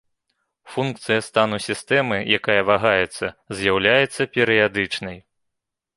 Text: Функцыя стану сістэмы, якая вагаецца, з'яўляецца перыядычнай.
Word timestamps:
Функцыя 0.75 1.19
стану 1.27 1.59
сістэмы, 1.67 2.17
якая 2.39 2.57
вагаецца, 2.71 3.25
з'яўляецца 3.61 4.31
перыядычнай. 4.39 5.17